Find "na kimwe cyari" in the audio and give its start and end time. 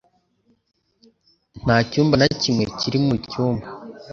2.17-2.97